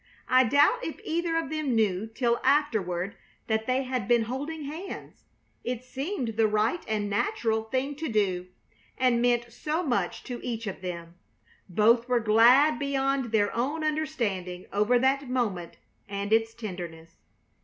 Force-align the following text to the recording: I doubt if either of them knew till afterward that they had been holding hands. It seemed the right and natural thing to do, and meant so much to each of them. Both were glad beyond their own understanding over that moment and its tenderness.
I 0.27 0.45
doubt 0.45 0.83
if 0.83 0.99
either 1.03 1.35
of 1.37 1.51
them 1.51 1.75
knew 1.75 2.07
till 2.07 2.39
afterward 2.43 3.15
that 3.45 3.67
they 3.67 3.83
had 3.83 4.07
been 4.07 4.23
holding 4.23 4.63
hands. 4.65 5.25
It 5.63 5.83
seemed 5.83 6.29
the 6.29 6.47
right 6.47 6.83
and 6.87 7.07
natural 7.07 7.65
thing 7.65 7.93
to 7.97 8.09
do, 8.09 8.47
and 8.97 9.21
meant 9.21 9.53
so 9.53 9.83
much 9.83 10.23
to 10.23 10.43
each 10.43 10.65
of 10.65 10.81
them. 10.81 11.13
Both 11.69 12.09
were 12.09 12.19
glad 12.19 12.79
beyond 12.79 13.25
their 13.25 13.55
own 13.55 13.83
understanding 13.83 14.65
over 14.73 14.97
that 14.97 15.29
moment 15.29 15.77
and 16.09 16.33
its 16.33 16.55
tenderness. 16.55 17.17